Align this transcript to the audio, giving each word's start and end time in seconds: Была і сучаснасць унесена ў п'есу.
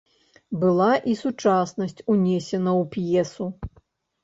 Была 0.63 0.87
і 1.11 1.13
сучаснасць 1.19 2.03
унесена 2.15 2.71
ў 2.81 2.83
п'есу. 2.99 3.51